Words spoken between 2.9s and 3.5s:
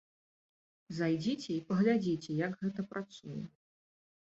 працуе.